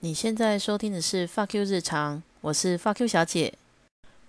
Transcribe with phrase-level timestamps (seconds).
[0.00, 3.54] 你现在收听的是 Fuck You 日常，我是 Fuck You 小姐。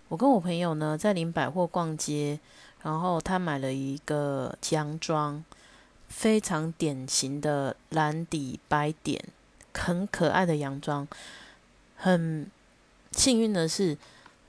[0.07, 2.39] 我跟我朋友呢在林百货逛街，
[2.83, 5.43] 然后他买了一个洋装，
[6.07, 9.21] 非常典型的蓝底白点，
[9.73, 11.05] 很可爱的洋装。
[11.97, 12.49] 很
[13.11, 13.97] 幸运的是，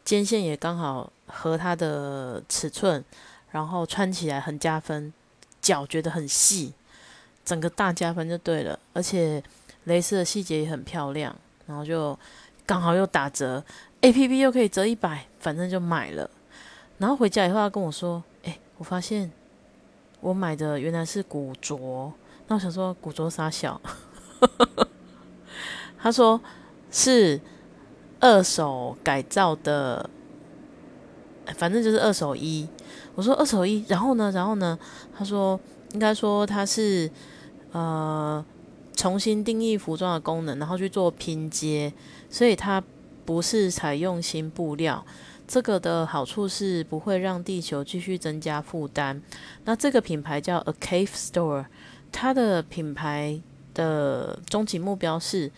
[0.04, 3.04] 肩线也刚好合他的尺寸，
[3.50, 5.12] 然后穿起来很加分，
[5.60, 6.74] 脚觉得很细，
[7.44, 9.42] 整个大加分就对了，而且。
[9.88, 11.34] 蕾丝的细节也很漂亮，
[11.66, 12.16] 然后就
[12.64, 13.64] 刚好又打折
[14.02, 16.30] ，A P P 又可以折一百，反正就买了。
[16.98, 19.32] 然后回家以后，他跟我说：“哎，我发现
[20.20, 22.12] 我买的原来是古着。”
[22.46, 23.80] 那我想说，古着啥小？
[25.98, 26.40] 他说
[26.90, 27.40] 是
[28.20, 30.08] 二手改造的，
[31.56, 32.68] 反正就是二手衣。
[33.14, 34.30] 我说二手衣，然后呢？
[34.32, 34.78] 然后呢？
[35.16, 35.58] 他说
[35.92, 37.10] 应该说他是
[37.72, 38.44] 呃。
[38.98, 41.92] 重新定义服装的功能，然后去做拼接，
[42.28, 42.82] 所以它
[43.24, 45.06] 不是采用新布料。
[45.46, 49.22] 这个的好处是不会让地球继续增加负担。
[49.64, 51.66] 那这个品牌叫 A Cave Store，
[52.10, 53.40] 它的品牌
[53.72, 55.52] 的终极目标是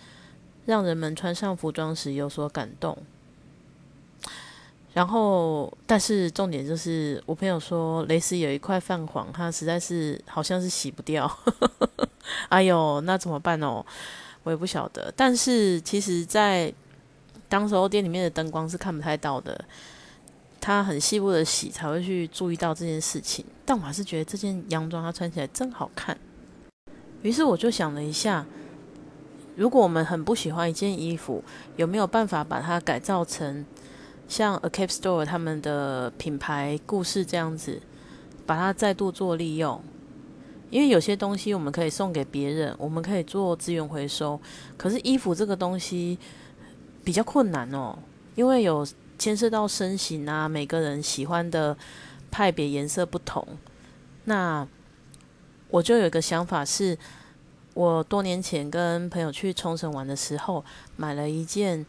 [0.66, 2.98] 让人们穿上服装时有所感动。
[4.92, 11.30] 然后，但是重点就是，我朋友说蕾丝有一块泛黄，它实在是好像是洗不掉。
[12.50, 13.84] 哎呦，那怎么办哦？
[14.42, 15.12] 我也不晓得。
[15.16, 16.72] 但是其实，在
[17.48, 19.64] 当时候店里面的灯光是看不太到的，
[20.61, 23.44] 它很细部的洗才会去注意到这件事情。
[23.64, 26.18] 但我还是觉得这件洋装它穿起来真好看。
[27.22, 28.44] 于是我就想了一下，
[29.55, 31.44] 如果我们很不喜欢一件衣服，
[31.77, 33.64] 有没有办法把它改造成
[34.31, 37.83] 像 A Cap Store 他们的品牌故事这样子，
[38.47, 39.83] 把它再度做利用？
[40.70, 44.41] 因为有些东西我们可以送给别人，我们可以做资源回收。
[44.77, 46.17] 可是衣服这个东西
[47.03, 47.98] 比较困难哦，
[48.36, 48.86] 因为有
[49.19, 51.77] 牵涉到身形啊，每个人喜欢的
[52.31, 53.45] 派别颜色不同。
[54.27, 54.64] 那
[55.70, 56.96] 我就有一个想法，是
[57.74, 60.64] 我多年前跟朋友去冲绳玩的时候，
[60.95, 61.85] 买了一件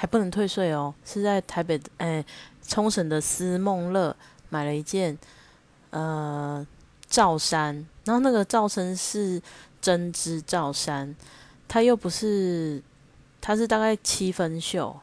[0.00, 2.24] 还不能退税哦，是在台北哎
[2.66, 4.16] 冲绳的思梦乐
[4.48, 5.18] 买了一件，
[5.90, 6.66] 呃。
[7.10, 7.74] 罩衫，
[8.04, 9.42] 然后那个罩衫是
[9.82, 11.12] 针织罩衫，
[11.66, 12.80] 它又不是，
[13.40, 14.96] 它是大概七分袖。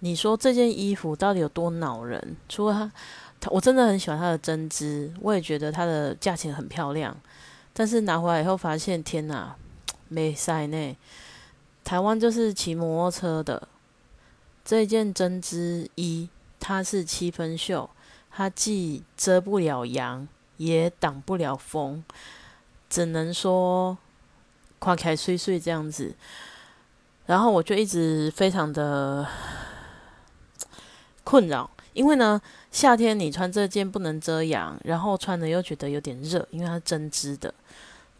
[0.00, 2.36] 你说这件衣服到底有多恼人？
[2.50, 2.92] 除了它，
[3.40, 7.16] 它我真的很喜欢它的针织，我也觉得它的价钱很漂亮。
[7.72, 9.56] 但是拿回来以后发现，天哪，
[10.08, 10.96] 没塞呢。
[11.84, 13.68] 台湾就是骑摩托车的
[14.64, 16.28] 这件针织衣，
[16.58, 17.88] 它是七分袖，
[18.30, 20.28] 它既遮不了阳。
[20.58, 22.04] 也挡不了风，
[22.88, 23.98] 只能说
[24.78, 26.14] 跨开碎碎这样子。
[27.26, 29.26] 然后我就一直非常的
[31.24, 32.40] 困扰，因为呢，
[32.70, 37.52] 夏天你穿这件不能遮阳，然后穿的又觉得有点热，因为它针织的。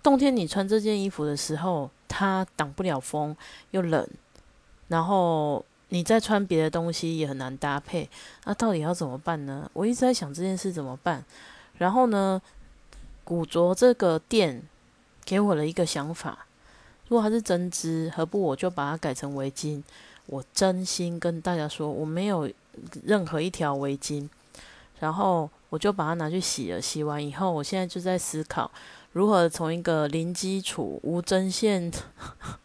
[0.03, 3.35] 冬天你穿这件衣服的时候，它挡不了风，
[3.71, 4.07] 又冷，
[4.89, 8.09] 然后你再穿别的东西也很难搭配。
[8.45, 9.69] 那到底要怎么办呢？
[9.73, 11.25] 我一直在想这件事怎么办。
[11.79, 12.41] 然后呢，
[13.25, 14.63] 古着这个店
[15.25, 16.47] 给我了一个想法：
[17.09, 19.83] 如果它是针织，何不我就把它改成围巾？
[20.27, 22.49] 我真心跟大家说，我没有
[23.05, 24.29] 任何一条围巾。
[25.01, 28.71] 然后我就把它拿去洗了，洗完以后，我现在就在思考
[29.13, 31.91] 如何从一个零基础、无针线、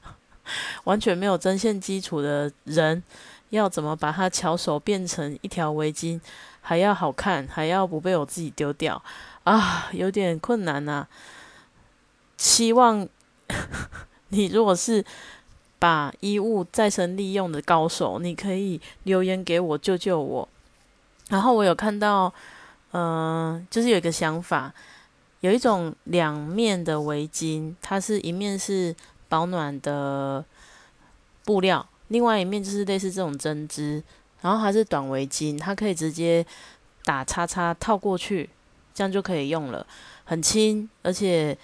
[0.86, 3.04] 完全没有针线基础的人，
[3.50, 6.20] 要怎么把它巧手变成一条围巾。
[6.62, 9.02] 还要好看，还要不被我自己丢掉
[9.46, 11.08] 啊，有点困难呐。
[12.36, 13.08] 希望
[14.30, 15.06] 你如果是
[15.80, 20.50] 把衣物再生利用的高手，你可以留言给我救救我。
[21.30, 22.34] 然后我有看到，
[22.92, 24.74] 嗯，就是有一个想法，
[25.42, 28.96] 有一种两面的围巾，它是一面是
[29.30, 30.44] 保暖的
[31.46, 34.04] 布料，另外一面就是类似这种针织。
[34.40, 36.46] 然后还是短围巾，它可以直接
[37.04, 38.48] 打叉叉套过去，
[38.94, 39.86] 这样就可以用了，
[40.26, 41.58] 很轻，而且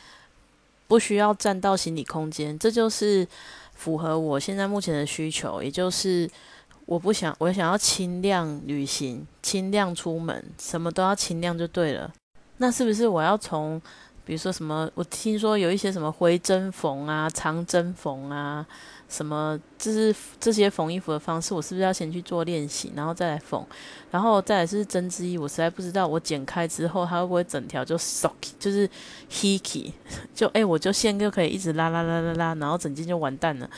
[0.88, 3.26] 不需要占到行李空间，这就是
[3.76, 6.28] 符合我现在目前的需求，也就是
[6.88, 12.12] 我不想我想要轻量旅行，轻量出门，什么都要轻量就对了。
[12.58, 13.82] 那是不是我要从
[14.26, 18.66] 比如说什么，我听说有一些什么回针缝啊、长针缝啊，
[19.10, 23.66] 什么就是这些缝衣服的方式，我是不是要先去做练习，然后再来缝？
[24.12, 28.90] 然后再来是针织衣，我实在不知道我剪开之后它会不会整条就 sock，就是
[29.30, 29.92] hickey，
[30.34, 33.70] 就哎，我就线就可以一直拉拉拉拉拉，然后整件就完蛋了。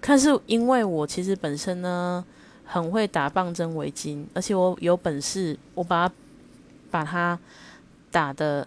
[0.00, 2.24] 但是因为我其实本身呢
[2.64, 6.14] 很会打棒针围巾，而且我有本事，我把它
[6.96, 7.38] 把它
[8.10, 8.66] 打的。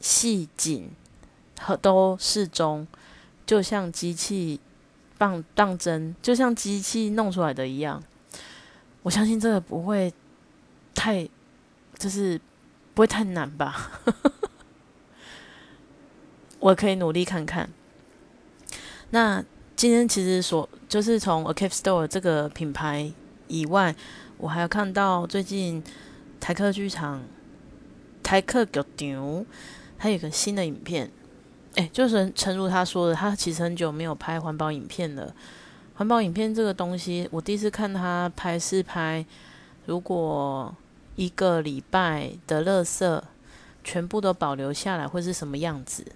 [0.00, 0.88] 细紧
[1.58, 2.86] 和都适中，
[3.44, 4.60] 就像机器
[5.18, 8.00] 棒棒针，就像机器弄出来的一样。
[9.02, 10.14] 我相信这个不会
[10.94, 11.28] 太，
[11.98, 12.40] 就是
[12.94, 13.90] 不会太难吧？
[16.60, 17.68] 我可以努力看看。
[19.10, 19.44] 那
[19.74, 23.12] 今天其实所就是从 A Cape Store 这个品牌
[23.48, 23.96] 以外，
[24.36, 25.82] 我还有看到最近
[26.40, 27.22] 台客剧场、
[28.22, 29.46] 台客剧场。
[30.00, 31.10] 他有个新的影片，
[31.74, 35.34] 哎，就是诚如他说的，他其实很久没有拍环保影片了。
[35.96, 39.26] 环保影片这个东西，我第一次看他拍是拍，
[39.86, 40.72] 如果
[41.16, 43.20] 一个礼拜的垃圾
[43.82, 46.06] 全部都保留下来会是什么样子，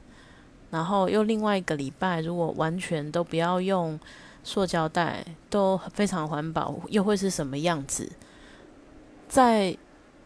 [0.71, 3.99] 然后又另外一个礼拜如果完全都不要用
[4.45, 8.13] 塑胶袋，都非常环保，又会是什么样子？
[9.29, 9.77] 在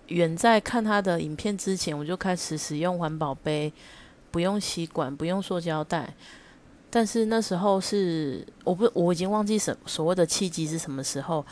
[0.09, 3.73] 远在看他的影片之前，我就开始使用环保杯，
[4.31, 6.15] 不用吸管，不用塑胶袋。
[6.89, 11.45] 但是那时候是我不我已经忘记什所谓的契机是什么时候，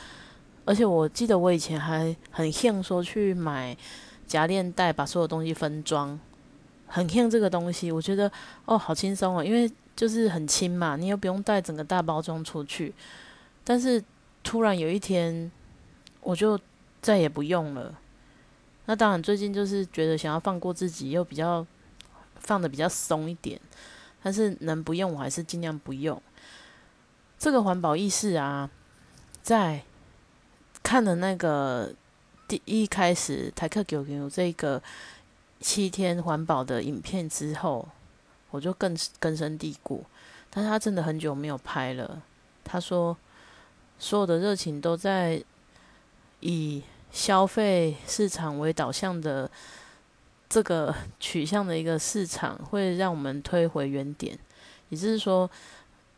[0.65, 3.77] 而且我记得我以前还很兴说去买
[4.27, 6.19] 夹链袋，把所有东西分装，
[6.87, 7.91] 很兴这个东西。
[7.91, 8.31] 我觉得
[8.65, 12.95] 哦好轻松哦，因为就是很轻嘛，你又不用带整个大包装出去。
[13.65, 14.03] 但是
[14.43, 15.51] 突然有一天，
[16.23, 16.59] 我就
[17.03, 17.93] 再也不用了。
[18.87, 21.67] 那当然，最近就是觉得想要放过自己，又比较
[22.37, 23.59] 放的比较松一点，
[24.23, 26.21] 但是能不用我还是尽量不用。
[27.39, 28.69] 这个环保意识啊，
[29.43, 29.83] 在
[30.83, 31.95] 看了那个
[32.47, 34.83] 第一开始台客九零这个
[35.61, 37.89] 七天环保的影片之后，
[38.51, 40.05] 我就更根深蒂固。
[40.51, 42.23] 但是他真的很久没有拍了。
[42.63, 43.17] 他说，
[43.99, 45.43] 所有的热情都在
[46.41, 46.83] 以。
[47.15, 49.49] 消费市场为导向的
[50.49, 54.37] 这个取向的一个市场，会让我们推回原点。
[54.89, 55.49] 也就是说，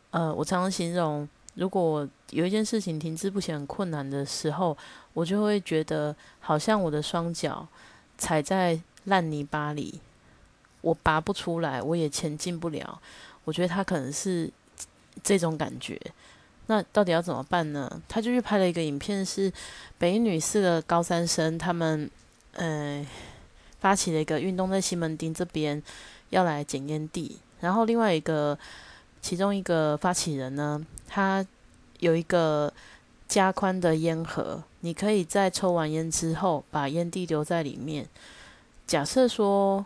[0.09, 4.75] 呃，我常常形容，如果有一件事情停滞不前、很困难的时候，
[5.13, 7.67] 我就会觉得好像我的双脚
[8.17, 10.01] 踩在烂泥巴里，
[10.81, 12.99] 我拔不出来，我也前进不了。
[13.45, 14.51] 我觉得他可能是
[15.21, 15.99] 这种感觉。
[16.67, 18.01] 那到底要怎么办呢？
[18.07, 19.51] 他就去拍了一个影片，是
[19.97, 22.09] 北女四个高三生，他们
[22.53, 23.05] 呃
[23.79, 25.81] 发起了一个运动，在西门町这边
[26.29, 27.39] 要来捡烟蒂。
[27.61, 28.57] 然后另外一个，
[29.21, 31.45] 其中一个发起人呢，他
[31.99, 32.71] 有一个
[33.27, 38.05] 加宽的烟盒，你可以在抽完烟之后把烟蒂留在里面。
[38.85, 39.85] 假设说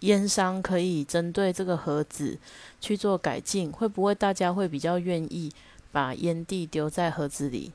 [0.00, 2.38] 烟商可以针对这个盒子
[2.80, 5.52] 去做改进，会不会大家会比较愿意？
[5.92, 7.72] 把烟蒂丢在盒子里，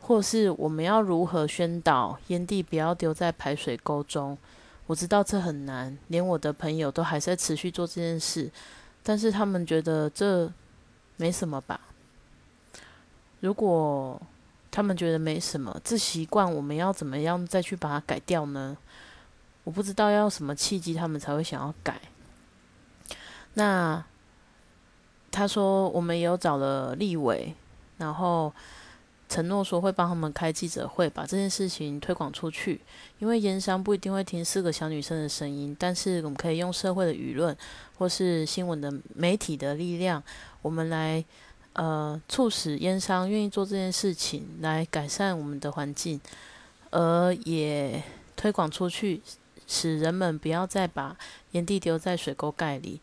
[0.00, 4.36] 或是我们要如何宣导烟蒂不要丢在排水沟中？
[4.88, 8.50] 我知道这很难，连我的朋友都还在持续做这件事，
[9.04, 10.50] 但是他们觉得这
[11.16, 11.80] 没什么吧？
[13.38, 14.20] 如果
[14.72, 18.76] 他们觉得没什么，这习惯我们要怎么样再去把它改掉呢？
[19.68, 22.00] 我不知道要什么契机，他们才会想要改。
[23.52, 24.02] 那。
[25.30, 27.54] 他说：“我们有找了立委，
[27.98, 28.52] 然后
[29.28, 32.80] 承诺说会帮他们开记者会，把这件事情推广出去。
[33.18, 37.54] 因为烟商不一定会听四个小女生的声音，但是我们可以用社会的舆论
[37.98, 40.20] 或是新闻的媒体的力量，
[40.62, 41.22] 我们来
[41.74, 46.18] 呃促使烟商愿意做这件事情，来改善我们的环境，
[46.90, 48.02] 而也
[48.34, 49.20] 推广出去，
[49.68, 51.16] 使人们不要再把
[51.52, 53.00] 烟蒂丢在水沟盖里。”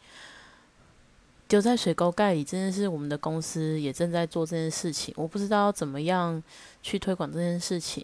[1.48, 5.14] 丢在水沟盖里，真的是我们的公司也正在做这件事情。
[5.16, 6.42] 我不知道怎么样
[6.82, 8.04] 去推广这件事情，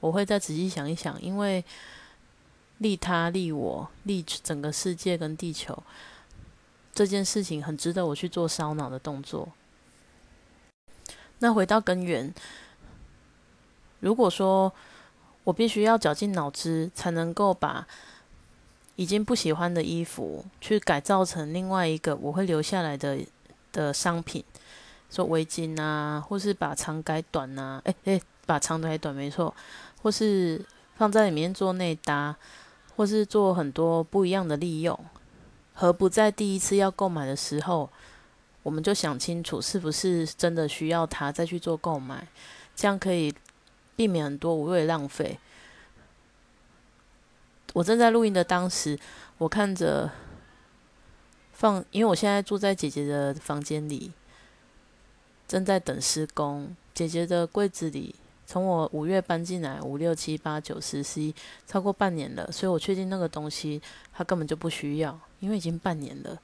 [0.00, 1.20] 我会再仔细想一想。
[1.20, 1.62] 因为
[2.78, 5.80] 利他、利我、利整个世界跟地球
[6.94, 9.46] 这件事情，很值得我去做烧脑的动作。
[11.40, 12.32] 那回到根源，
[14.00, 14.72] 如果说
[15.44, 17.86] 我必须要绞尽脑汁才能够把。
[18.96, 23.18] 已经不喜欢的衣服，去改造成另外一个我会留下来的
[23.72, 24.44] 的商品，
[25.10, 29.54] 说围巾啊，或是把长改短啊，哎哎，把长改短没错，
[30.02, 30.62] 或是
[30.96, 32.36] 放在里面做内搭，
[32.94, 34.98] 或是做很多不一样的利用，
[35.72, 37.88] 何不在第一次要购买的时候，
[38.62, 42.28] 我们就想清楚是不是真的需要它，再去做购买，
[42.76, 43.34] 这样可以
[44.00, 45.38] 避免很多无谓浪费。
[47.74, 48.98] 我正在录音的当时，
[49.36, 50.10] 我看着
[51.52, 54.10] 放，因为我现在住在姐姐的房间里，
[55.46, 56.74] 正在等施工。
[56.94, 58.14] 姐姐的柜子里，
[58.46, 61.34] 从我五月搬进来，五六七八九十十一，
[61.66, 63.82] 超过半年了，所以我确定那个东西
[64.14, 66.40] 它根本就不需要，因为已经半年了。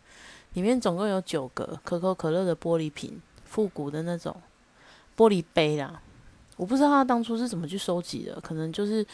[0.53, 4.37] 里面总共有九个可口可乐的玻璃瓶，复古的那种
[5.17, 6.03] 玻璃杯啦。
[6.57, 9.07] 我不知道他当初是怎么去收集的，可能就是。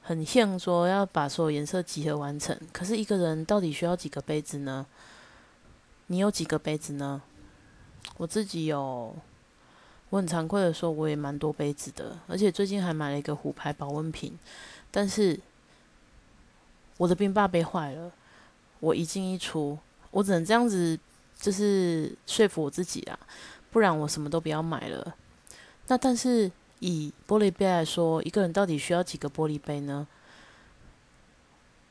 [0.00, 4.86] 很像说要把所有颜色集合完成，可是一个人到底需要几个杯子呢？
[6.06, 7.20] 你有几个杯子呢？
[8.16, 9.14] 我自己有，
[10.08, 14.38] 我很惭愧的说，我也蛮多杯子的，而且最近还买了一个虎牌保温瓶，
[14.90, 15.38] 但是
[16.96, 18.10] 我的冰霸杯坏了，
[18.80, 19.76] 我一进一出，
[20.10, 20.98] 我只能这样子，
[21.38, 23.18] 就是说服我自己啊，
[23.70, 25.14] 不然我什么都不要买了。
[25.88, 26.50] 那但是。
[26.80, 30.06] 以玻璃杯来说，一个人到底需要几个玻璃杯呢？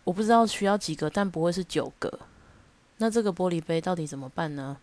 [0.03, 2.19] 我不知道需要几个，但不会是九个。
[2.97, 4.77] 那这个玻璃杯到底怎么办呢？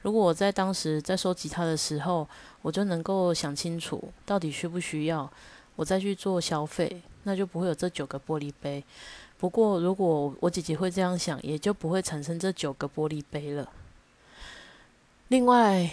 [0.00, 2.26] 如果我在当时在收集它的时候，
[2.62, 5.30] 我就能够想清楚到底需不需要，
[5.76, 8.82] 我再去做消费，那就不会有这九个玻璃杯。
[9.38, 13.68] 不过，如果我姐姐会这样想，也就不会产生这九个玻璃杯了。
[15.28, 15.90] 另外，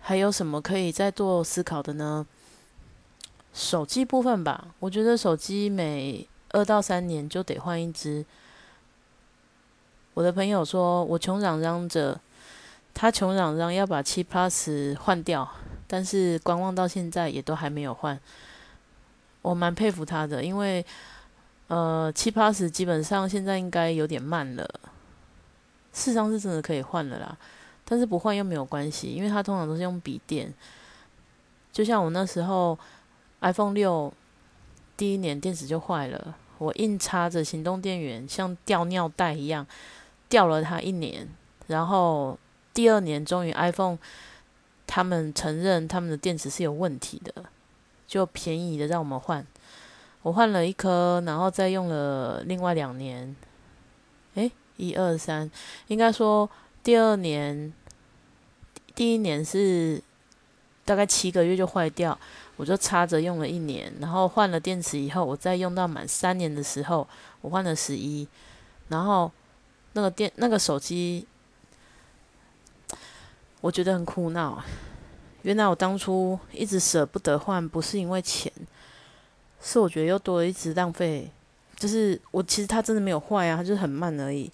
[0.00, 2.26] 还有什么可以再做思考的呢？
[3.52, 8.24] 手机部分吧，我觉得手机每二到三年就得换一只。
[10.14, 12.18] 我的朋友说，我穷嚷嚷着，
[12.94, 15.46] 他穷嚷嚷要把七 Plus 换掉，
[15.86, 18.18] 但是观望到现在也都还没有换。
[19.42, 20.84] 我蛮佩服他的，因为
[21.68, 24.64] 呃七 Plus 基本上现在应该有点慢了，
[25.92, 27.36] 事实上是真的可以换了啦，
[27.84, 30.52] 但是不换又没有关系，因为它通常都是用笔电，
[31.70, 32.78] 就像我那时候。
[33.42, 34.12] iPhone 六
[34.96, 39.66] 第一年电池就坏了，我硬插着行动电源，像吊尿袋一样
[40.28, 41.28] 吊了它一年。
[41.66, 42.38] 然后
[42.72, 43.98] 第二年终于 iPhone
[44.86, 47.44] 他们承认他们的电池是有问题的，
[48.06, 49.46] 就便宜的让我们换。
[50.22, 53.34] 我换了一颗，然后再用了另外两年。
[54.34, 55.50] 诶，一二三，
[55.88, 56.48] 应该说
[56.82, 57.72] 第二年
[58.94, 60.00] 第一年是
[60.84, 62.16] 大概七个月就坏掉。
[62.56, 67.06] 我就插着用了一年，然后换了电池以后，我再用到满三年的时候，
[67.40, 68.28] 我换了十一，
[68.88, 69.30] 然后
[69.94, 71.26] 那个电那个手机，
[73.60, 74.62] 我觉得很苦恼。
[75.42, 78.52] 原来我当初一直舍不得换，不是因为钱，
[79.60, 81.30] 是我觉得又多了一直浪费。
[81.74, 84.48] 就是我其实它真的没有坏啊，它就是很慢而已。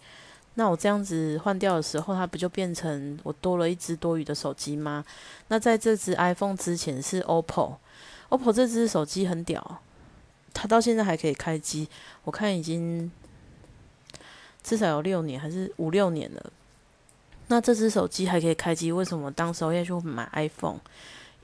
[0.59, 5.05] 那我这样子换掉的时候，它不就变成我多了一只多余的手机吗？
[5.47, 9.81] 那在这只 iPhone 之前是 OPPO，OPPO 这只手机很屌，
[10.53, 11.89] 它到现在还可以开机，
[12.25, 13.09] 我看已经
[14.65, 16.53] 至少有六年还是五六年了。
[17.47, 20.81] 那这只手机还可以开机，为什么当时候要去买 iPhone？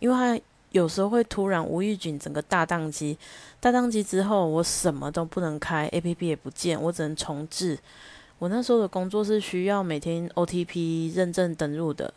[0.01, 3.17] 因为它有时候会突然无预警整个大宕机，
[3.61, 7.79] 大宕机之后我什么都不能开，APP 也不见，我只能重置。
[8.39, 12.13] 我那时候的工作是需要每天 OTP 认证登录的，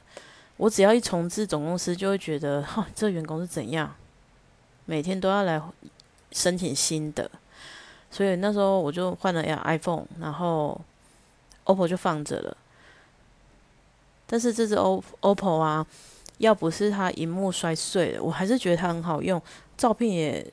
[0.57, 3.95] 我只要一重置，总公司就会觉得，哈，这员工是怎样，
[4.85, 5.61] 每天都要来
[6.31, 7.29] 申请新的，
[8.11, 10.81] 所以那时候我就换了 iPhone，然后
[11.65, 12.57] OPPO 就放着了。
[14.25, 15.85] 但是这只 O OPPO 啊，
[16.39, 19.41] 要不是它荧幕摔碎了，我还是觉得它很好用，
[19.77, 20.51] 照片也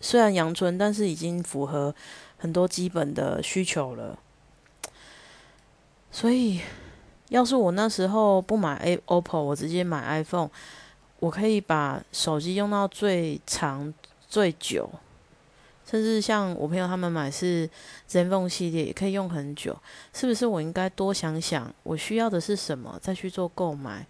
[0.00, 1.94] 虽然阳春，但是已经符合
[2.38, 4.18] 很多基本的需求了。
[6.12, 6.60] 所以，
[7.30, 10.50] 要是我那时候不买 A OPPO，我直接买 iPhone，
[11.20, 13.92] 我可以把手机用到最长
[14.28, 14.88] 最久，
[15.86, 17.68] 甚至像我朋友他们买是
[18.08, 19.74] ZenFone 系列，也可以用很久。
[20.12, 24.06] 是不是我应该多想想，我需要的是什么，再去做购买，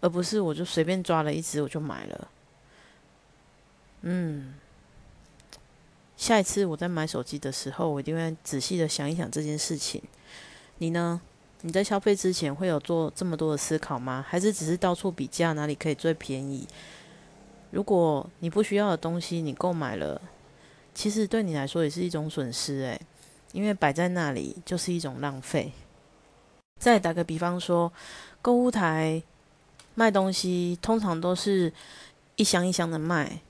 [0.00, 2.28] 而不是我就随便抓了一只我就买了？
[4.00, 4.54] 嗯，
[6.16, 10.02] 下一次我在买手机的时候，我一定会仔细的想一想这件事情。
[10.78, 11.20] 你呢？
[11.62, 14.24] 你在消费之前会有做这么多的思考吗？
[14.28, 16.66] 还是只是到处比价哪里可以最便宜？
[17.70, 20.20] 如果你不需要的东西你购买了，
[20.94, 23.00] 其实对你来说也是一种损失诶，
[23.52, 25.72] 因为摆在那里就是一种浪费。
[26.78, 27.92] 再打个比方说，
[28.42, 29.22] 购物台
[29.94, 31.72] 卖东西通常都是
[32.36, 33.40] 一箱一箱的卖。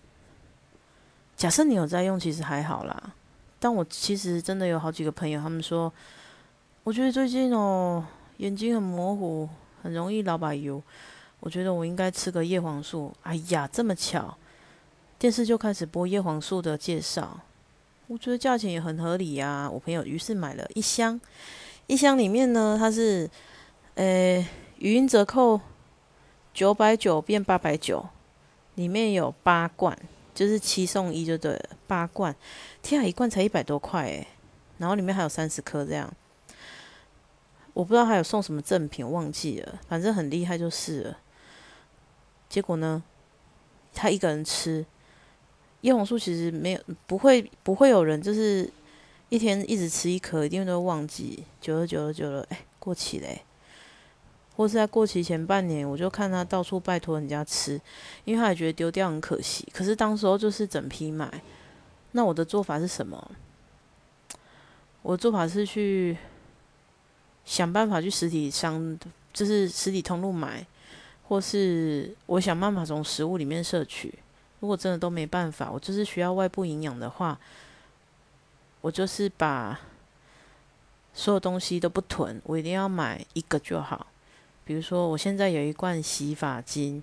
[1.34, 3.14] 假设你有在用，其实还好啦。
[3.58, 5.90] 但我其实真的有好几个朋友，他们说，
[6.84, 8.04] 我觉得最近哦，
[8.38, 9.48] 眼睛很模糊，
[9.84, 10.82] 很容易老把油。
[11.38, 13.12] 我觉得我应该吃个叶黄素。
[13.22, 14.36] 哎呀，这么巧，
[15.16, 17.38] 电视就开始播叶黄素的介绍。
[18.08, 19.70] 我觉得价钱也很合理呀。
[19.72, 21.20] 我朋友于是买了一箱，
[21.86, 23.30] 一箱里面呢，它是，
[23.94, 24.44] 呃，
[24.78, 25.60] 语音折扣
[26.52, 28.04] 九百九变八百九，
[28.74, 29.96] 里面有八罐，
[30.34, 32.34] 就是七送一就对了，八罐。
[32.82, 34.26] 天啊，一罐才一百多块诶，
[34.78, 36.12] 然后里面还有三十颗这样。
[37.74, 41.18] 我不知道还有送什么赠品，忘记了，反正很厉害就是了。
[42.48, 43.02] 结果呢，
[43.94, 44.84] 他一个人吃
[45.80, 48.70] 叶黄素，其实没有不会不会有人就是
[49.30, 51.44] 一天一直吃一颗，一定都会忘记。
[51.60, 53.42] 久了久了久了，哎，过期嘞，
[54.54, 57.80] 或是在过期前半年，我就看他到处拜托人家吃，
[58.24, 59.66] 因为他也觉得丢掉很可惜。
[59.72, 61.42] 可是当时候就是整批买，
[62.10, 63.30] 那我的做法是什么？
[65.00, 66.16] 我做法是去
[67.44, 68.98] 想办法去实体商，
[69.32, 70.66] 就是实体通路买。
[71.28, 74.12] 或是我想办法从食物里面摄取，
[74.60, 77.38] 如果真的都没办法，我就是需要外部营养的话，
[78.82, 79.80] 我就是把
[81.14, 84.08] 所有东西都不囤，我一定要买一个就好。
[84.64, 87.02] 比如说，我现在有一罐洗发精，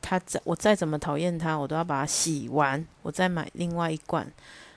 [0.00, 4.30] 它再我再怎么讨厌它，我都要把它洗完，我再买另外一罐。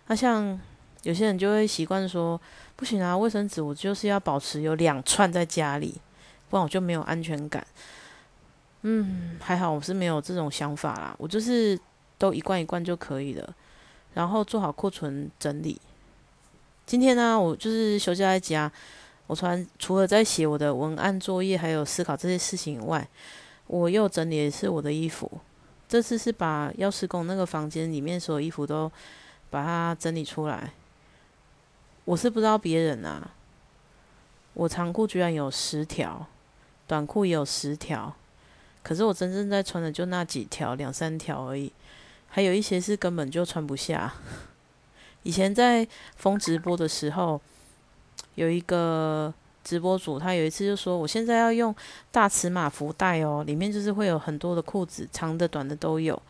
[0.07, 0.59] 那像
[1.03, 2.39] 有些人就会习惯说，
[2.75, 5.95] 不行啊，卫生纸我就是要保持有两串在家里，
[6.49, 7.65] 不然我就没有安全感。
[8.81, 11.79] 嗯，还好我是没有这种想法啦，我就是
[12.17, 13.55] 都一罐一罐就可以了，
[14.13, 15.79] 然后做好库存整理。
[16.85, 18.71] 今天呢，我就是休假在家，
[19.25, 23.07] 我突然除了在写我的文案作业，还有思考这些事情以外，
[23.67, 25.31] 我又整理的是我的衣服。
[25.87, 28.91] 这次是把钥匙工那个房间里面所有衣服都
[29.49, 30.71] 把它整理出来。
[32.05, 33.31] 我是不知道别人啊，
[34.53, 36.25] 我长裤居然有十条，
[36.87, 38.13] 短裤也有十条。
[38.83, 41.71] 可是我真正在穿的就那几条，两三条而已，
[42.27, 44.13] 还有一些是根本就穿不下。
[45.23, 47.41] 以前在封直播的时候，
[48.35, 49.33] 有一个
[49.63, 51.75] 直播主，他有一次就说：“我现在要用
[52.11, 56.21] 大尺码福袋哦，里面就是会有很多的裤子，长的、短的都有。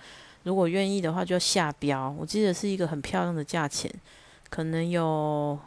[0.43, 2.09] 如果愿意的话，就下标。
[2.17, 3.93] 我记得是一个很漂亮的价钱，
[4.55, 5.59] 可能有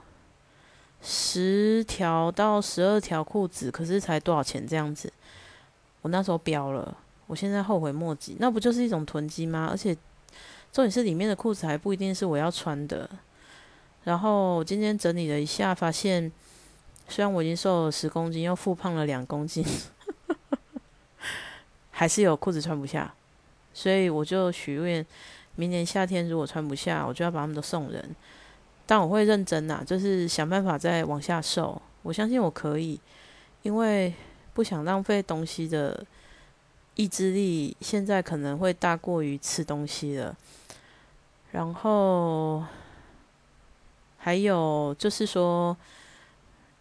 [1.03, 5.13] 十条到十二条裤子，可是才多少钱这样子。”
[6.01, 6.97] 我那时候标了，
[7.27, 8.37] 我现在后悔莫及。
[8.39, 9.69] 那不就是一种囤积吗？
[9.71, 9.95] 而且
[10.73, 13.11] 重点是里面的裤子还不一定是我要穿的。
[14.05, 16.33] 然后我今天整理了一下，发现
[17.09, 19.63] 虽然我已经瘦了十公斤，又复胖了两公斤，
[21.91, 23.13] 还是有裤子穿不下。
[23.75, 25.05] 所以我就许愿，
[25.57, 28.17] 明年夏天如果穿不下，我就要把他们都送人。
[28.89, 31.81] 但我会认真呐，就是想办法再往下瘦。
[32.03, 32.99] 我相信我可以，
[33.63, 34.13] 因为。
[34.55, 36.05] 不想浪费东西的
[36.97, 40.37] 意志力，现在可能会大过于吃东西了。
[41.53, 42.65] 然后
[44.17, 45.77] 还有就是说，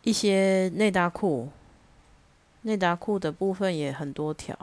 [0.02, 1.50] 一些内搭裤，
[2.64, 4.58] 内搭裤的部分也很多条，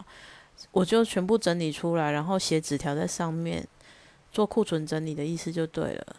[0.73, 3.65] 我就全部整理出来，然后写纸条在上面，
[4.33, 6.17] 做库存整理的意思就对了。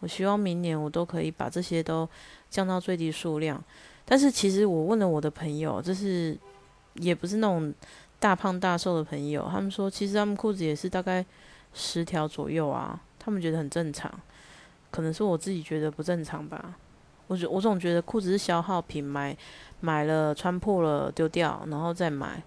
[0.00, 2.08] 我希望明年我都可以把这些都
[2.48, 3.62] 降到最低数量。
[4.04, 6.36] 但是其实我问了我的朋友，就是
[6.94, 7.72] 也不是那种
[8.18, 11.24] 大胖大瘦的朋友，他们说其实他们裤子也是大概
[11.74, 14.10] 十条左右啊，他们觉得很正常，
[14.90, 16.76] 可能是我自己觉得不正常吧。
[17.26, 19.36] 我觉我总觉得裤子是消耗品，买
[19.80, 22.42] 买了穿破了丢掉，然后再买，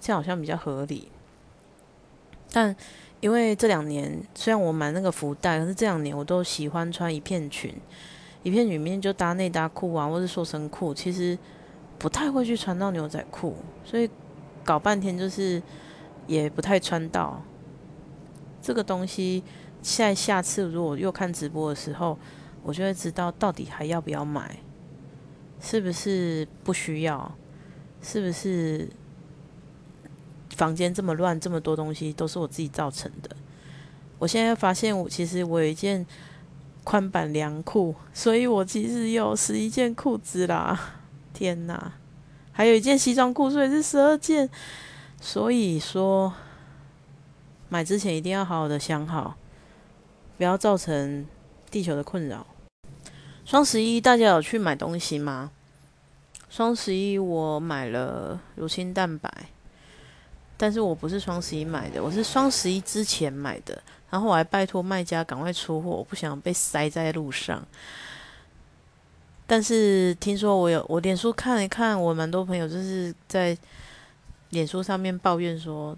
[0.00, 1.08] 这样好像比较合理。
[2.50, 2.74] 但
[3.24, 7.74] 因为这两年虽然我买那个福袋，可是这两年我都喜欢穿一片裙。
[8.42, 11.38] 一片里面就搭内搭裤啊，或是塑身裤，其实
[11.98, 14.10] 不太会去穿到牛仔裤，所以
[14.62, 15.62] 搞半天就是
[16.26, 17.42] 也不太穿到
[18.60, 19.42] 这个东西。
[19.80, 22.18] 在下次如果又看直播的时候，
[22.62, 24.58] 我就会知道到底还要不要买，
[25.58, 27.34] 是不是不需要，
[28.02, 28.86] 是不是
[30.56, 33.36] 房间这么乱，这么多东西都是我自己造成的。
[34.18, 36.06] 我现在发现，我其实我有一件。
[36.86, 40.78] 宽版凉裤，所以我其实有十一件裤子啦。
[41.32, 41.94] 天哪，
[42.52, 44.50] 还有一件西装裤，所以是十二件。
[45.18, 46.30] 所以说，
[47.70, 49.34] 买之前一定要好好的想好，
[50.36, 51.24] 不要造成
[51.70, 52.46] 地球的困扰。
[53.46, 55.52] 双十一大家有去买东西吗？
[56.50, 59.30] 双十一我买了乳清蛋白，
[60.56, 67.66] 但是我不是双十一买的，我是双十一之前买的，然后我还拜托卖家赶快出货，我不想被塞在路上。
[69.46, 73.56] 但是听说我有我脸书看一看，我蛮多朋友就是在
[74.50, 75.94] 脸书上面抱怨说，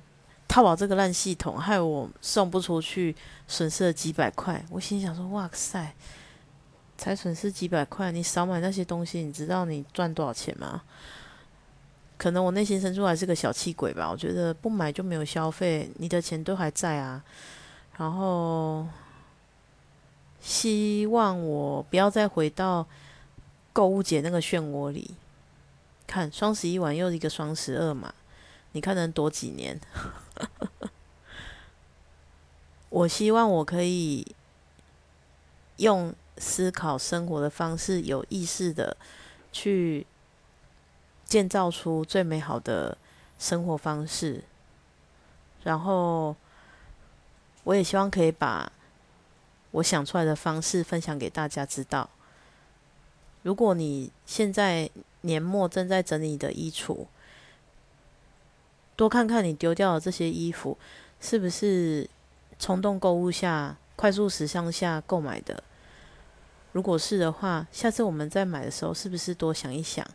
[0.49, 3.14] 淘宝这个烂系统害我送不出去，
[3.47, 4.64] 损失了几百块。
[4.71, 5.95] 我心想说，哇塞，
[6.99, 10.83] 才损失几百块，你少买那些东西，你知道你赚多少钱吗？
[12.18, 14.11] 可能我内心深处还是个小气鬼吧。
[14.11, 17.22] 我觉得不买就没有消费，你的钱都还在啊。
[17.96, 18.87] 然后
[20.40, 22.87] 希望我不要再回到。
[23.76, 25.11] 购物节那个漩涡里，
[26.07, 28.14] 看双十一完又一个双十二嘛，
[28.72, 29.79] 你看能躲几年？
[32.88, 34.26] 我希望我可以
[35.76, 38.96] 用思考生活的方式，有意识的
[39.52, 40.07] 去
[41.27, 42.97] 建造出最美好的
[43.39, 44.43] 生活方式，
[45.65, 46.35] 然后
[47.65, 48.73] 我也希望可以把
[49.73, 52.09] 我想出来的方式分享给大家知道。
[53.43, 54.89] 如果你现在
[55.21, 57.07] 年末正在整理的衣橱，
[58.95, 60.79] 多看看你丢掉的这些衣服，
[61.21, 62.09] 是不是
[62.59, 65.62] 冲动购物下、快速时尚下购买的？
[66.73, 70.07] 如果是的话，下次我们在买的时候，是不是多想一想，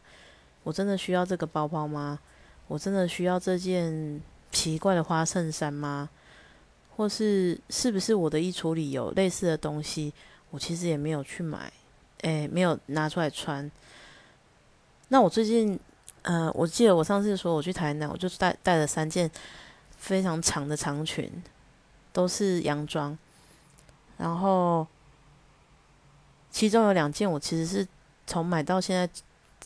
[0.64, 2.20] 我真的需要这个包包吗？
[2.68, 4.22] 我真的需要这件
[4.52, 6.10] 奇怪的花衬衫吗？
[6.96, 10.14] 或是是不是我的衣橱里有类似的东西，
[10.52, 11.72] 我其实也没有去买？
[12.22, 13.70] 诶，没有拿出来穿。
[15.08, 15.80] 那我最近，
[16.22, 19.30] 呃，我记得我上次说我去台南，我就带带了三件
[19.98, 21.30] 非常长的长裙，
[22.14, 23.18] 都是洋装。
[24.18, 24.86] 然后
[26.52, 27.88] 其中有两件我其实是
[28.28, 29.10] 从买到现在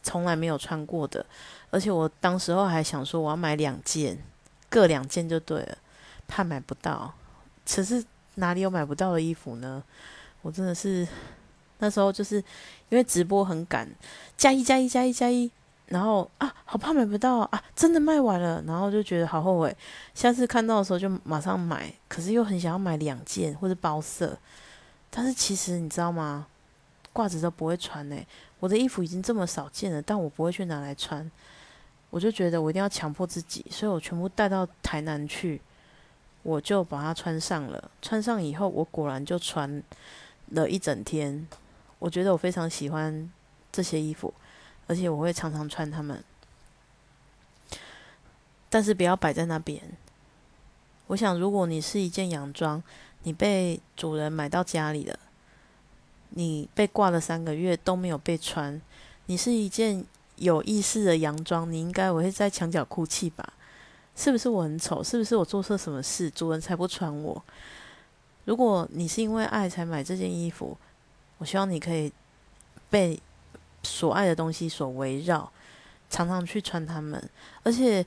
[0.05, 1.25] 从来没有穿过的，
[1.69, 4.17] 而且我当时候还想说我要买两件，
[4.69, 5.77] 各两件就对了，
[6.27, 7.13] 怕买不到。
[7.67, 8.01] 可是
[8.35, 9.83] 哪里有买不到的衣服呢？
[10.43, 11.05] 我真的是。
[11.79, 12.37] 那时候就是
[12.87, 13.85] 因为直播很赶，
[14.37, 15.51] 加一加一加一加一，
[15.87, 19.75] 然后啊，好怕买不到啊，真的卖完了，然后就觉得好后悔。
[20.13, 24.37] 下次看到的时候就马上买，可是又很想要买两件或者包色。
[25.09, 26.47] 但是其实你知道吗？
[27.15, 28.17] 褂子都不会穿呢。
[28.60, 31.32] 我的衣服已经这么少见了，但我不会去拿来穿。
[32.10, 35.62] 我就觉得我一定要强迫自己，所以我全部带到台南去，
[36.43, 37.89] 我就把它穿上了。
[38.01, 39.82] 穿上以后，我果然就穿
[40.49, 41.47] 了一整天。
[41.99, 43.32] 我觉得我非常喜欢
[43.71, 44.34] 这些衣服，
[44.88, 46.21] 而且我会常常穿它们。
[48.69, 49.82] 但是不要摆在那边。
[51.08, 52.82] 我想，如果你是一件洋装，
[53.23, 55.17] 你被主人买到家里了，
[56.29, 58.81] 你被挂了三个月都没有被穿，
[59.27, 60.03] 你是一件
[60.38, 63.53] 有意识的洋装，你应该我会在墙角哭泣吧？
[64.15, 65.03] 是不是我很丑？
[65.03, 67.43] 是不是我做错什么事，主人才不穿我？
[68.45, 70.77] 如果你是因为爱才买这件衣服，
[71.38, 72.11] 我希望你可以
[72.89, 73.19] 被
[73.83, 75.51] 所爱的东西所围绕，
[76.09, 77.21] 常常去穿它们。
[77.63, 78.05] 而且，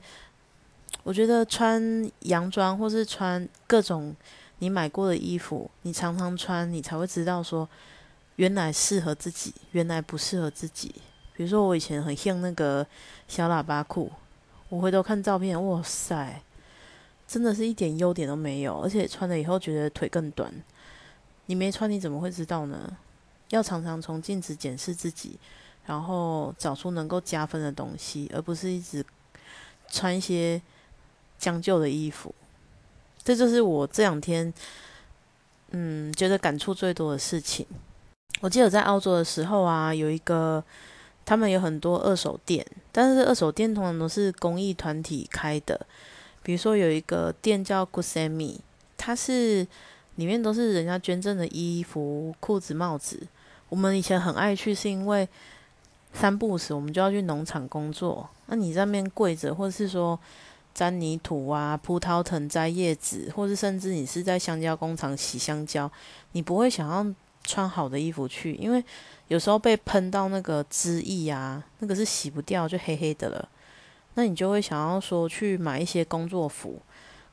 [1.03, 4.15] 我觉得穿洋装或是穿各种
[4.59, 7.67] 你买过的衣服，你常常穿，你才会知道说，
[8.39, 10.95] 原来适合自己，原来不适合自己。
[11.35, 12.87] 比如说，我以前很像那个
[13.27, 14.09] 小喇叭裤，
[14.69, 16.41] 我回头看照片，哇塞，
[17.27, 20.49] 真的是一点优点都没有，而且穿了以后觉得腿更短。
[21.47, 22.97] 你没穿，你怎么会知道呢？
[23.49, 25.37] 要常常从镜子检视自己，
[25.85, 29.05] 然后找出能够加分的东西，而不是一直
[29.89, 30.61] 穿一些
[31.37, 32.33] 将就的衣服。
[33.21, 34.53] 这就是我这两天，
[35.71, 37.67] 嗯，觉得感触最多的事情。
[38.41, 40.63] 我记得在澳洲的时候啊，有一个
[41.25, 45.79] 他们有很多二手店，但是二手店通常都是公益团体开的。
[46.41, 48.57] 比如说有一个店叫 Gusami，
[48.97, 49.67] 它是
[50.15, 53.21] 里面都是人家捐赠的衣服、裤子、帽子。
[53.67, 55.27] 我们以前很爱去，是因为
[56.13, 58.27] 三不时我们就要去农场工作。
[58.47, 60.19] 那你在那边跪着，或者是说
[60.73, 65.91] 沾泥土啊、葡萄藤摘叶子，或是甚至你是在香蕉工厂洗香蕉，
[66.31, 67.05] 你不会想要
[67.43, 68.83] 穿好的衣服去，因为
[69.27, 73.49] 有时候被喷到那个汁液啊，那个是洗不掉，就黑黑的了。
[74.15, 76.81] 那你就会想要说去买一些工作服，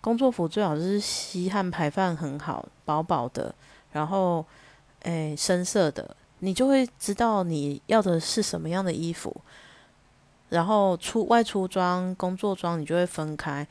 [0.00, 3.54] 工作服最好是吸汗排放很好、薄薄的，
[3.92, 4.44] 然后
[5.00, 6.16] 诶深色的。
[6.40, 9.34] 你就会知道你要的是什么样的衣服，
[10.50, 13.66] 然后出外出装、工作装你就会分开。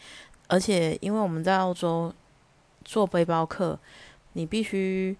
[0.48, 2.12] 而且因为我们在澳洲
[2.84, 3.80] 做背包客，
[4.34, 5.15] 你必须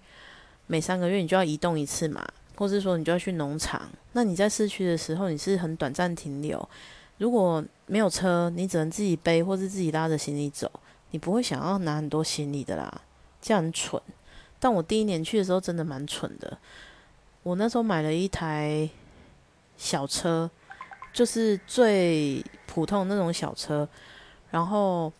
[0.66, 2.26] 每三个月你就要移动一次嘛，
[2.56, 3.88] 或是说你就要去农场。
[4.12, 6.68] 那你在市区的时候，你是很短暂停留，
[7.18, 10.70] 如果没有车，你只能自己背或是自己拉着行李走，
[11.10, 13.02] 你不会想要拿很多行李的啦，
[13.40, 14.00] 这样很蠢。
[14.58, 16.58] 但我第一年去的时候真的蛮蠢的，
[17.42, 18.88] 我那时候买了一台
[19.76, 20.50] 小车，
[21.12, 23.86] 就是最普通那种小车，
[24.50, 25.12] 然后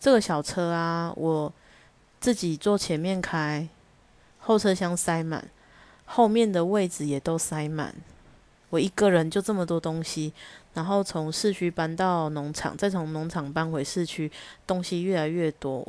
[0.00, 1.52] 这个小车啊，我
[2.18, 3.68] 自己坐前面开，
[4.46, 5.44] 后车厢塞满，
[6.04, 7.92] 后面的位置也都塞满，
[8.70, 10.32] 我一个人就这么多东西。
[10.72, 14.30] 然后从市区搬到农场，再从农场搬回市区，
[14.64, 15.84] 东西越来越多。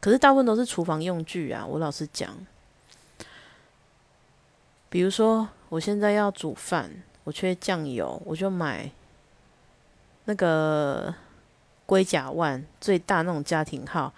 [0.00, 2.34] 可是大部分都是厨房用具啊，我老实讲。
[4.88, 6.90] 比如说，我现在要煮饭，
[7.24, 8.90] 我缺酱油，我就买
[10.24, 11.14] 那个
[11.84, 14.14] 龟甲万最大那种家庭号。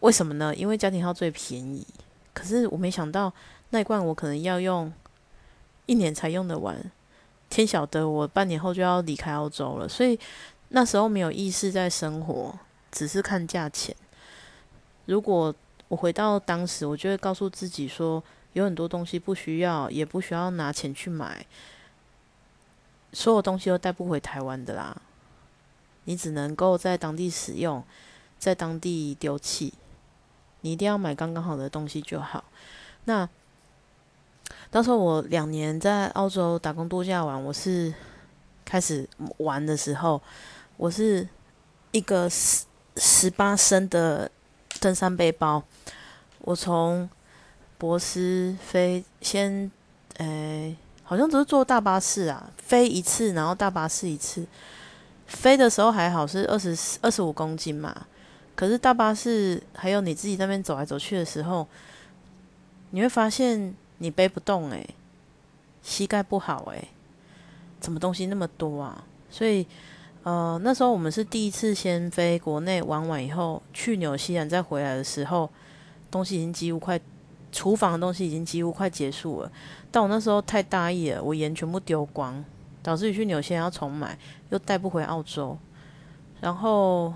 [0.00, 0.52] 为什么呢？
[0.56, 1.86] 因为家庭号最便宜。
[2.34, 3.32] 可是我没想到
[3.70, 4.92] 那一罐我可能要用
[5.86, 6.76] 一年才用得完。
[7.48, 10.18] 天晓得，我半年后就要离开澳洲了，所以
[10.70, 12.58] 那时候没有意识在生活，
[12.90, 13.94] 只是看价钱。
[15.06, 15.54] 如果
[15.86, 18.20] 我回到当时，我就会告诉自己说，
[18.54, 21.46] 有很多东西不需要，也不需要拿钱去买，
[23.12, 25.00] 所有东西都带不回台湾的啦。
[26.04, 27.84] 你只能够在当地使用，
[28.38, 29.72] 在当地丢弃。
[30.64, 32.42] 你一定要买刚刚好的东西就好。
[33.04, 33.28] 那。
[34.70, 37.94] 到时候我两年在澳洲打工度假完，我是
[38.64, 40.20] 开始玩的时候，
[40.76, 41.26] 我是
[41.92, 42.64] 一个十
[42.96, 44.28] 十八升的
[44.80, 45.62] 登山背包。
[46.40, 47.08] 我从
[47.78, 49.70] 博斯飞，先，
[50.16, 54.44] 诶，好像只是坐大巴士啊，飞一次，然后大巴士一次。
[55.26, 58.06] 飞的时候还好是二十二十五公斤嘛，
[58.54, 61.66] 可是大巴士还有你自己那边走来走去的时候，
[62.90, 63.74] 你会发现。
[63.98, 64.90] 你背不动诶，
[65.80, 66.88] 膝盖不好诶，
[67.78, 69.04] 怎么东西那么多啊？
[69.30, 69.64] 所以，
[70.24, 75.48] 呃，那时候我们是第一次先飞国内玩完以后，去纽西兰再回来的时候，
[76.10, 77.00] 东西已经几乎快，
[77.52, 79.52] 厨房的东西已经几乎快结束了。
[79.92, 82.44] 但我那时候太大意了，我盐全部丢光，
[82.82, 84.18] 导致于去纽西兰要重买，
[84.50, 85.56] 又带不回澳洲。
[86.40, 87.14] 然后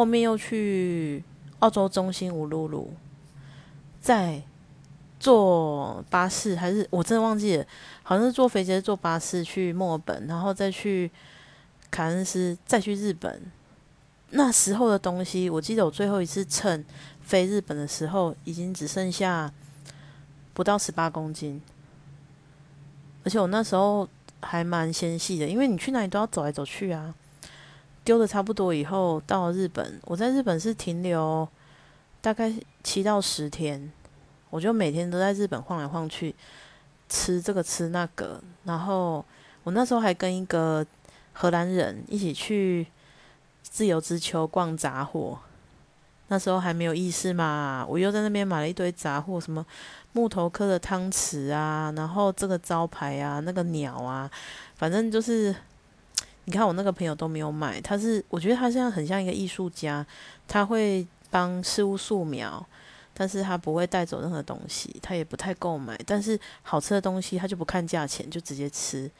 [0.00, 1.22] 后面又去
[1.58, 2.94] 澳洲中心乌鲁鲁，
[4.00, 4.42] 在。
[5.22, 7.66] 坐巴士还是我真的忘记了，
[8.02, 11.10] 好像是坐飞机坐巴士去墨尔本，然后再去
[11.90, 13.42] 凯恩斯，再去日本。
[14.30, 16.82] 那时候的东西，我记得我最后一次称
[17.20, 19.52] 飞日本的时候，已经只剩下
[20.54, 21.60] 不到十八公斤，
[23.22, 24.08] 而且我那时候
[24.40, 27.14] 还蛮纤细的，因为你去哪里都要走来走去啊。
[28.10, 31.46] 丢的差不多以后，到了日本，我在日本是停留
[32.20, 33.88] 大概七到十天。
[34.50, 36.34] 我就每天都在日本晃来晃去，
[37.08, 38.42] 吃这个吃那个。
[38.64, 39.24] 然后
[39.62, 40.84] 我那时候还跟一个
[41.32, 42.84] 荷兰人一起去
[43.62, 45.38] 自由之丘逛杂货。
[46.26, 49.64] 那时候还没有意识嘛，我又在那边买了一堆杂货，什么
[50.14, 54.28] 木头刻的汤匙啊，然后这个招牌啊，那个鸟啊，
[54.74, 55.54] 反正就是，
[56.44, 60.04] 你看我那个朋友都没有买，他是我觉得他现在很像一个艺术家，
[60.48, 62.66] 他会帮事物素描。
[63.12, 66.00] 但是他不会带走任何东西，他也不太购买。
[66.06, 69.10] 但是好吃的东西，他就不看价钱，就直接吃。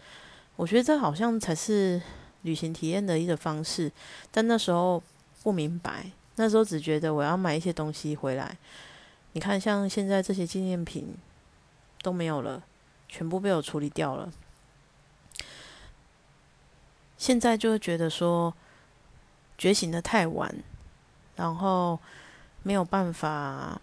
[0.57, 2.01] 我觉得这好像才是
[2.43, 3.93] 旅行体验的一个方式。
[4.31, 5.03] 但那时候
[5.43, 8.57] 不明白，那时候只觉得我要买一些东西回来。
[9.33, 11.15] 你看，像现在这些纪念品
[12.01, 12.63] 都没有了，
[13.07, 14.33] 全部被我处理掉了。
[17.21, 18.55] 现在就会觉得说，
[19.59, 20.55] 觉醒的太晚，
[21.37, 22.01] 然后。
[22.63, 23.81] 没有办法，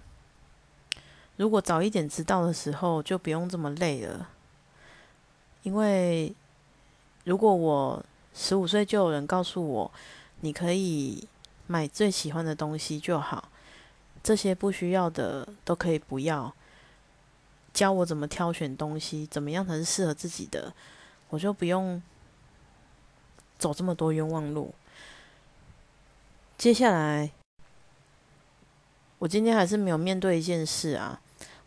[1.36, 4.30] 如果早一点知道的时候，就不用这么累了。
[5.63, 6.32] 因为
[7.23, 9.91] 如果我十五岁就有人告诉我，
[10.41, 11.28] 你可以
[11.65, 13.50] 买最喜欢的东西就好，
[14.21, 16.54] 这些不需要的都可以不要。
[17.73, 20.71] 教我怎么挑选东西，怎么样才是适合自己的，
[21.30, 22.00] 我就不用
[23.58, 24.74] 走这么多冤枉路。
[26.58, 27.32] 接下来。
[29.20, 31.20] 我今天还是没有面对一件事啊！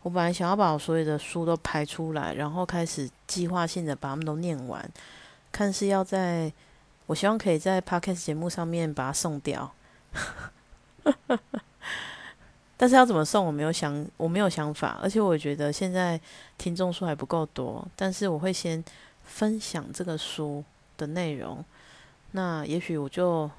[0.03, 4.89] 我本来想要把我所有的书都排出来，然后开始计划性的把它们都念完，
[5.51, 6.53] 看是要在，
[7.07, 9.73] 我希望可以在 podcast 节目上面把它送掉。
[12.77, 16.21] 但是要怎么送，我没有想，我没有想法，而且我觉得现在
[16.57, 17.85] 听众数还不够多。
[17.97, 18.85] 但是我会先
[19.25, 20.63] 分享这个书
[20.97, 21.65] 的内容，
[22.33, 23.51] 那也许我就。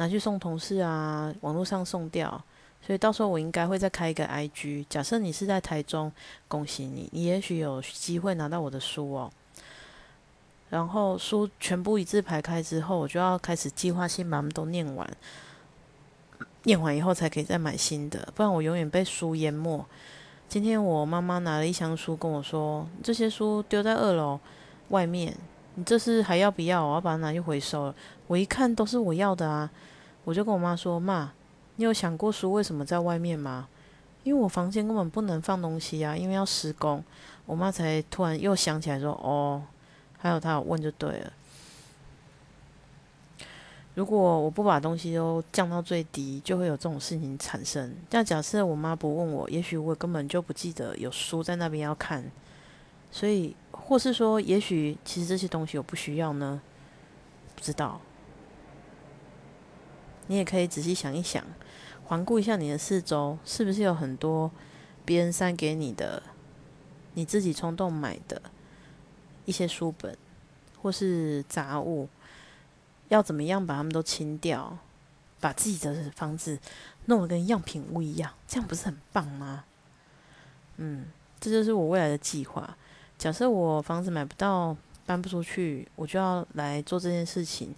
[0.00, 2.40] 拿去送同事啊，网络上送掉，
[2.80, 4.86] 所以到时候我应该会再开一个 IG。
[4.88, 6.12] 假设你是在台中，
[6.46, 9.28] 恭喜你，你也许有机会拿到我的书哦。
[10.70, 15.16] 然后书全部一字排开之后，我就要开始计划性把它们都念完。
[16.62, 19.84] 念完以后才可以再买新的，不然我永远被书淹没。
[20.48, 24.38] 今天我妈妈拿了一箱书跟我说：“这些书丢在二楼
[24.90, 25.36] 外面，
[25.78, 26.84] 你这是还要不要？
[26.84, 27.94] 我要把它拿去回收了。”
[28.26, 29.70] 我一看都是我要的啊，
[30.24, 31.32] 我就跟我妈说：“妈，
[31.76, 33.68] 你有想过书为什么在外面吗？
[34.24, 37.04] 因为我房间根本不能放东西啊，因为要施工。”
[37.46, 39.62] 我妈才突然又想起来说：“哦，
[40.18, 41.32] 还有她有问就对了。”
[43.94, 47.94] 如果我不把东西都降到最低，就会有这种事情产生。
[48.10, 52.24] 但假设我妈不问我，也许我根本就不记得有书在那边要看。
[53.12, 53.56] 所以，
[53.88, 56.60] 或是说，也许其实这些东西我不需要呢？
[57.56, 58.02] 不知道。
[60.26, 61.42] 你也可以仔细想一想，
[62.04, 64.50] 环顾一下你的四周，是不是有很多
[65.06, 66.22] 别人塞给你的、
[67.14, 68.42] 你自己冲动买的
[69.46, 70.14] 一些书本，
[70.82, 72.10] 或是杂物？
[73.08, 74.76] 要怎么样把它们都清掉，
[75.40, 76.58] 把自己的房子
[77.06, 79.64] 弄得跟样品屋一样，这样不是很棒吗？
[80.76, 81.06] 嗯，
[81.40, 82.76] 这就是我未来的计划。
[83.18, 87.74] 假设我房子买不到，搬不出去，我就要来做这件事情，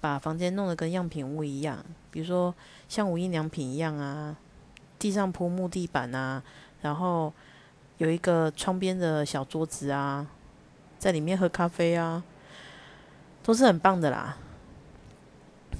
[0.00, 2.52] 把房间弄得跟样品屋一样，比如说
[2.88, 4.36] 像无印良品一样啊，
[4.98, 6.42] 地上铺木地板啊，
[6.82, 7.32] 然后
[7.98, 10.26] 有一个窗边的小桌子啊，
[10.98, 12.24] 在里面喝咖啡啊，
[13.44, 14.36] 都是很棒的啦。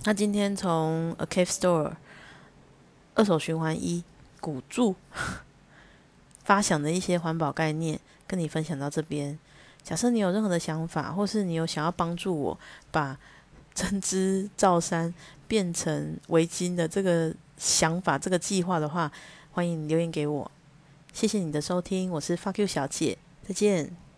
[0.05, 1.93] 那今天从 A Cave Store
[3.17, 4.05] 二手循环一
[4.41, 4.95] 古著
[6.45, 9.37] 发想的一些环保概念，跟你分享到这边。
[9.83, 12.57] 假设你有任何的想法，或是你有想要帮助我
[12.93, 13.19] 把
[13.75, 15.13] 针织罩衫
[15.49, 19.11] 变成围巾的这个想法、这个计划的话，
[19.51, 20.49] 欢迎留言给我。
[21.13, 24.10] 谢谢你的收听，我是 Fuck You 小姐，再见。